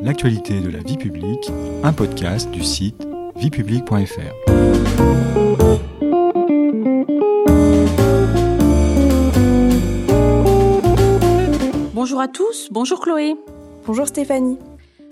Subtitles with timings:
[0.00, 1.50] L'actualité de la vie publique,
[1.82, 3.04] un podcast du site
[3.34, 4.52] viepublique.fr.
[11.94, 13.34] Bonjour à tous, bonjour Chloé.
[13.86, 14.58] Bonjour Stéphanie.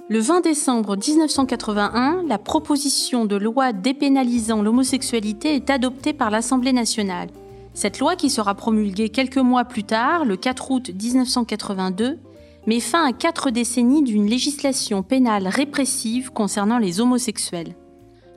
[0.08, 7.30] Le 20 décembre 1981, la proposition de loi dépénalisant l'homosexualité est adoptée par l'Assemblée nationale.
[7.74, 12.21] Cette loi, qui sera promulguée quelques mois plus tard, le 4 août 1982,
[12.67, 17.77] met fin à quatre décennies d'une législation pénale répressive concernant les homosexuels.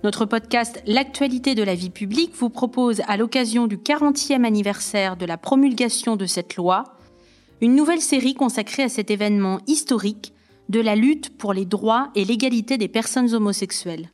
[0.03, 5.25] Notre podcast L'actualité de la vie publique vous propose, à l'occasion du 40e anniversaire de
[5.25, 6.95] la promulgation de cette loi,
[7.59, 10.33] une nouvelle série consacrée à cet événement historique
[10.69, 14.11] de la lutte pour les droits et l'égalité des personnes homosexuelles.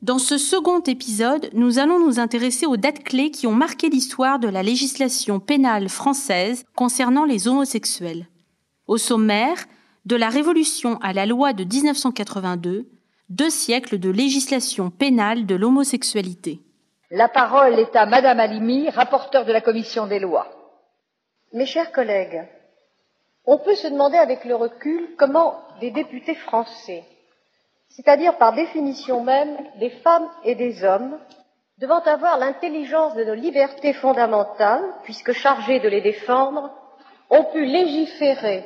[0.00, 4.40] Dans ce second épisode, nous allons nous intéresser aux dates clés qui ont marqué l'histoire
[4.40, 8.26] de la législation pénale française concernant les homosexuels.
[8.88, 9.64] Au sommaire,
[10.06, 12.88] de la Révolution à la loi de 1982,
[13.28, 16.60] deux siècles de législation pénale de l'homosexualité.
[17.10, 20.48] La parole est à Madame Alimi, rapporteure de la commission des lois.
[21.52, 22.42] Mes chers collègues,
[23.44, 27.04] on peut se demander avec le recul comment des députés français,
[27.88, 31.18] c'est-à-dire par définition même des femmes et des hommes,
[31.78, 36.70] devant avoir l'intelligence de nos libertés fondamentales, puisque chargés de les défendre,
[37.32, 38.62] ont pu légiférer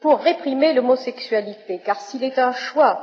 [0.00, 3.00] pour réprimer l'homosexualité, car s'il est un choix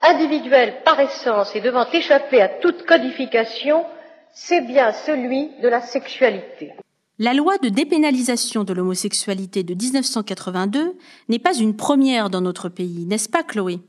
[0.00, 3.84] individuel par essence et devant échapper à toute codification,
[4.32, 6.72] c'est bien celui de la sexualité.
[7.18, 10.96] La loi de dépénalisation de l'homosexualité de 1982
[11.28, 13.80] n'est pas une première dans notre pays, n'est-ce pas Chloé?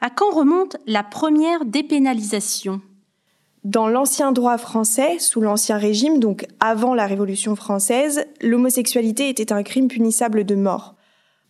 [0.00, 2.80] À quand remonte la première dépénalisation?
[3.64, 9.62] Dans l'ancien droit français, sous l'ancien régime, donc avant la Révolution française, l'homosexualité était un
[9.62, 10.94] crime punissable de mort.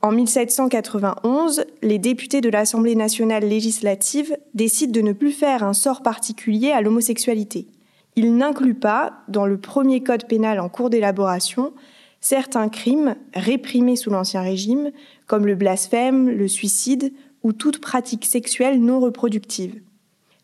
[0.02, 6.02] En 1791, les députés de l'Assemblée nationale législative décident de ne plus faire un sort
[6.02, 7.68] particulier à l'homosexualité
[8.16, 11.72] il n'inclut pas, dans le premier code pénal en cours d'élaboration,
[12.20, 14.90] certains crimes réprimés sous l'Ancien Régime,
[15.26, 17.12] comme le blasphème, le suicide
[17.42, 19.80] ou toute pratique sexuelle non reproductive.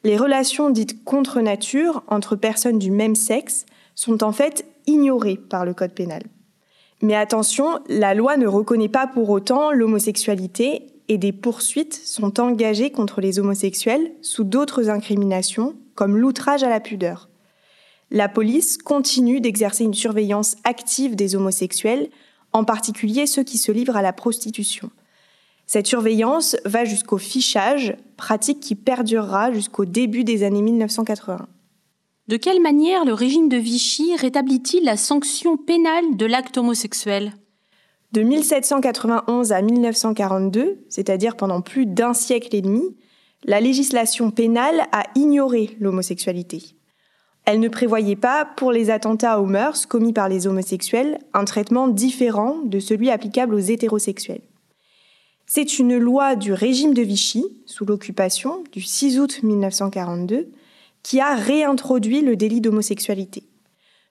[0.06, 5.64] Les relations dites contre nature entre personnes du même sexe sont en fait ignorées par
[5.64, 6.22] le Code pénal.
[7.02, 12.92] Mais attention, la loi ne reconnaît pas pour autant l'homosexualité et des poursuites sont engagées
[12.92, 17.28] contre les homosexuels sous d'autres incriminations, comme l'outrage à la pudeur
[18.10, 22.08] la police continue d'exercer une surveillance active des homosexuels,
[22.52, 24.90] en particulier ceux qui se livrent à la prostitution.
[25.66, 31.48] Cette surveillance va jusqu'au fichage, pratique qui perdurera jusqu'au début des années 1980.
[32.28, 37.32] De quelle manière le régime de Vichy rétablit-il la sanction pénale de l'acte homosexuel?
[38.12, 42.96] De 1791 à 1942, c'est-à-dire pendant plus d'un siècle et demi,
[43.44, 46.76] la législation pénale a ignoré l'homosexualité.
[47.44, 51.86] Elle ne prévoyait pas, pour les attentats aux mœurs commis par les homosexuels, un traitement
[51.86, 54.42] différent de celui applicable aux hétérosexuels.
[55.48, 60.50] C'est une loi du régime de Vichy, sous l'occupation, du 6 août 1942,
[61.04, 63.44] qui a réintroduit le délit d'homosexualité.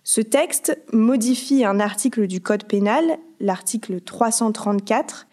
[0.06, 5.28] Ce texte modifie un article du Code pénal, l'article 334,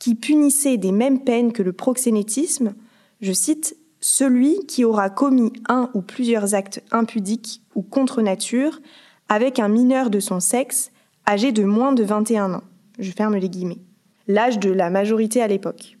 [0.00, 2.74] qui punissait des mêmes peines que le proxénétisme,
[3.20, 8.80] je cite, celui qui aura commis un ou plusieurs actes impudiques ou contre nature
[9.28, 10.90] avec un mineur de son sexe
[11.28, 12.64] âgé de moins de 21 ans.
[12.98, 13.78] Je ferme les guillemets.
[14.26, 15.98] L'âge de la majorité à l'époque.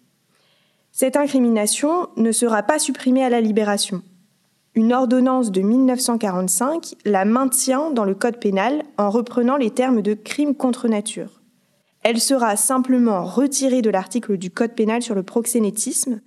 [0.92, 4.02] Cette incrimination ne sera pas supprimée à la libération.
[4.74, 10.14] Une ordonnance de 1945 la maintient dans le Code pénal en reprenant les termes de
[10.14, 11.42] crime contre nature.
[12.02, 16.20] Elle sera simplement retirée de l'article du Code pénal sur le proxénétisme,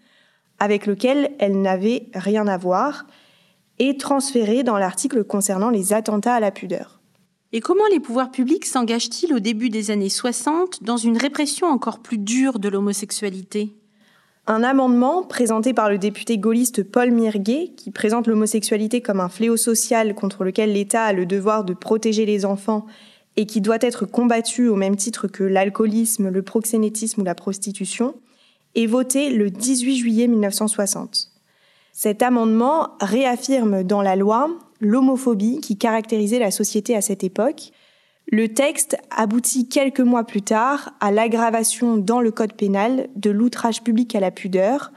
[0.59, 3.05] avec lequel elle n'avait rien à voir,
[3.79, 6.96] et transférée dans l'article concernant les attentats à la pudeur.
[7.53, 11.99] Et comment les pouvoirs publics s'engagent-ils au début des années 60 dans une répression encore
[11.99, 13.73] plus dure de l'homosexualité?
[14.47, 19.55] Un amendement présenté par le député gaulliste Paul Mirguet, qui présente l'homosexualité comme un fléau
[19.55, 22.85] social contre lequel l'État a le devoir de protéger les enfants
[23.37, 28.15] et qui doit être combattu au même titre que l'alcoolisme, le proxénétisme ou la prostitution,
[28.75, 31.29] est voté le 18 juillet 1960.
[31.93, 37.71] Cet amendement réaffirme dans la loi l'homophobie qui caractérisait la société à cette époque.
[38.29, 43.83] Le texte aboutit quelques mois plus tard à l'aggravation dans le code pénal de l'outrage
[43.83, 44.91] public à la pudeur,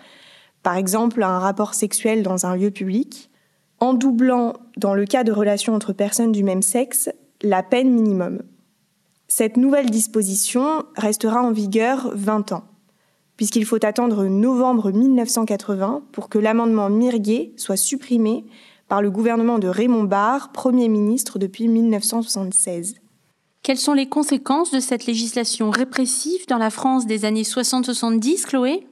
[0.62, 3.31] par exemple un rapport sexuel dans un lieu public,
[3.79, 7.09] en doublant, dans le cas de relations entre personnes du même sexe,
[7.43, 8.43] la peine minimum.
[9.29, 12.65] Cette nouvelle disposition restera en vigueur 20 ans.
[13.37, 18.44] puisqu'il faut attendre novembre 1980 pour que l'amendement Mirguet soit supprimé
[18.91, 22.97] par le gouvernement de Raymond Barre, Premier ministre depuis 1976.
[23.63, 28.85] Quelles sont les conséquences de cette législation répressive dans la France des années 60-70, Chloé?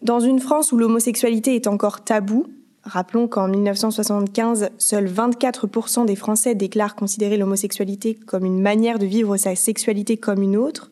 [0.00, 2.46] Dans une France où l'homosexualité est encore tabou,
[2.82, 9.36] rappelons qu'en 1975, seuls 24% des Français déclarent considérer l'homosexualité comme une manière de vivre
[9.36, 10.90] sa sexualité comme une autre,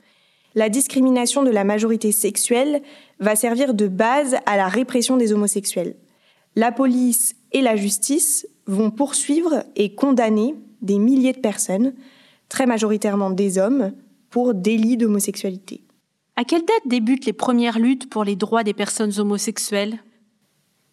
[0.55, 2.83] la discrimination de la majorité sexuelle
[3.21, 5.97] va servir de base à la répression des homosexuels.
[6.57, 11.95] La police et la justice vont poursuivre et condamner des milliers de personnes,
[12.49, 13.93] très majoritairement des hommes,
[14.31, 15.83] pour délit d'homosexualité.
[16.37, 19.99] À quelle date débutent les premières luttes pour les droits des personnes homosexuelles?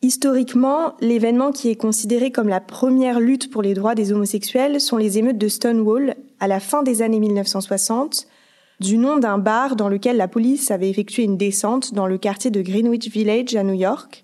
[0.03, 4.97] Historiquement, l'événement qui est considéré comme la première lutte pour les droits des homosexuels sont
[4.97, 8.27] les émeutes de Stonewall à la fin des années 1960,
[8.79, 12.49] du nom d'un bar dans lequel la police avait effectué une descente dans le quartier
[12.49, 14.23] de Greenwich Village à New York,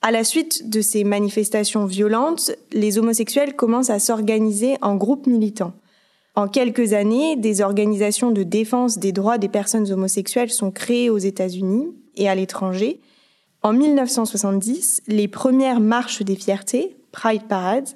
[0.00, 5.72] à la suite de ces manifestations violentes, les homosexuels commencent à s'organiser en groupes militants.
[6.36, 11.18] En quelques années, des organisations de défense des droits des personnes homosexuelles sont créées aux
[11.18, 13.00] États-Unis et à l'étranger.
[13.62, 17.88] En 1970, les premières marches des fiertés, Pride Parades,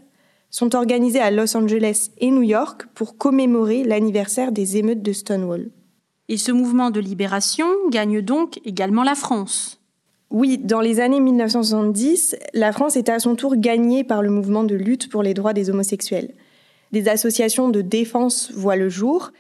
[0.51, 5.71] sont organisées à Los Angeles et New York pour commémorer l'anniversaire des émeutes de Stonewall.
[6.29, 9.82] Et ce mouvement de libération gagne donc également la France.
[10.33, 14.65] Oui, dans les années 1970, la France est à son tour gagnée par le mouvement
[14.65, 16.33] de lutte pour les droits des homosexuels.
[16.91, 19.31] Des associations de défense voient le jour,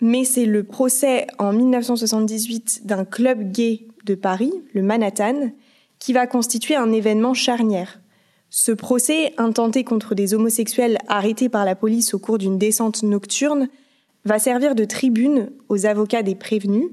[0.00, 5.50] mais c'est le procès en 1978 d'un club gay de Paris, le Manhattan,
[5.98, 8.00] qui va constituer un événement charnière.
[8.48, 13.66] Ce procès, intenté contre des homosexuels arrêtés par la police au cours d'une descente nocturne,
[14.24, 16.90] va servir de tribune aux avocats des prévenus,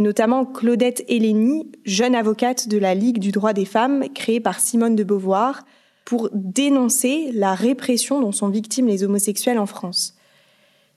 [0.00, 4.96] notamment Claudette Hélény, jeune avocate de la Ligue du droit des femmes créée par Simone
[4.96, 5.62] de Beauvoir,
[6.06, 10.16] pour dénoncer la répression dont sont victimes les homosexuels en France.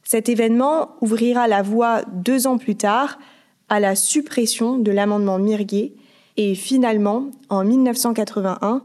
[0.03, 3.19] Cet événement ouvrira la voie deux ans plus tard
[3.69, 5.93] à la suppression de l'amendement Mirguet
[6.37, 8.83] et finalement, en 1981,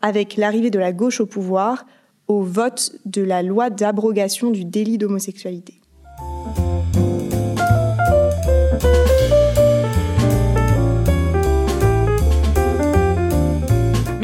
[0.00, 1.86] avec l'arrivée de la gauche au pouvoir,
[2.26, 5.77] au vote de la loi d'abrogation du délit d'homosexualité.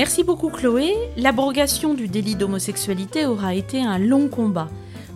[0.04, 0.92] Merci beaucoup Chloé.
[1.16, 4.68] L'abrogation du délit d'homosexualité aura été un long combat.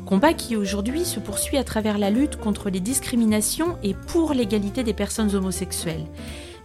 [0.06, 4.84] Combat qui aujourd'hui se poursuit à travers la lutte contre les discriminations et pour l'égalité
[4.84, 6.06] des personnes homosexuelles.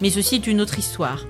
[0.01, 1.25] Mais ceci est une autre histoire.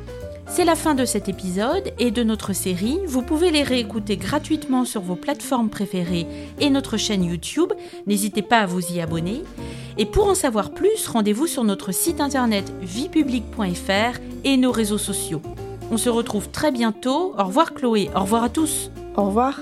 [0.45, 2.99] C'est la fin de cet épisode et de notre série.
[3.07, 6.27] Vous pouvez les réécouter gratuitement sur vos plateformes préférées
[6.59, 7.73] et notre chaîne YouTube.
[8.05, 9.41] N'hésitez pas à vous y abonner.
[9.97, 15.41] Et pour en savoir plus, rendez-vous sur notre site internet viepublic.fr et nos réseaux sociaux.
[15.93, 17.35] On se retrouve très bientôt.
[17.37, 18.09] Au revoir Chloé.
[18.15, 18.89] Au revoir à tous.
[19.15, 19.59] Au revoir.